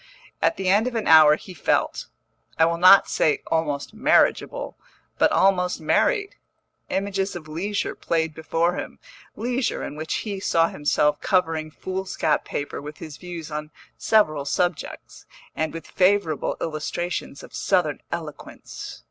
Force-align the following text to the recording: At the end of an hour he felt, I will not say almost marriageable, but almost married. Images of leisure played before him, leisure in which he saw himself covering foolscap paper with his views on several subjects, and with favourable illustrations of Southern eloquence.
At 0.41 0.57
the 0.57 0.67
end 0.67 0.87
of 0.87 0.95
an 0.95 1.05
hour 1.05 1.35
he 1.35 1.53
felt, 1.53 2.07
I 2.57 2.65
will 2.65 2.79
not 2.79 3.07
say 3.07 3.43
almost 3.51 3.93
marriageable, 3.93 4.75
but 5.19 5.31
almost 5.31 5.79
married. 5.79 6.37
Images 6.89 7.35
of 7.35 7.47
leisure 7.47 7.93
played 7.93 8.33
before 8.33 8.77
him, 8.77 8.97
leisure 9.35 9.83
in 9.83 9.95
which 9.95 10.15
he 10.25 10.39
saw 10.39 10.69
himself 10.69 11.21
covering 11.21 11.69
foolscap 11.69 12.45
paper 12.45 12.81
with 12.81 12.97
his 12.97 13.17
views 13.17 13.51
on 13.51 13.69
several 13.95 14.43
subjects, 14.43 15.27
and 15.55 15.71
with 15.71 15.85
favourable 15.85 16.57
illustrations 16.59 17.43
of 17.43 17.53
Southern 17.53 18.01
eloquence. 18.11 18.99